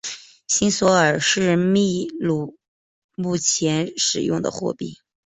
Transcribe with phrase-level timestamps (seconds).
[0.47, 2.57] 新索尔是秘鲁
[3.15, 4.97] 目前使用的货币。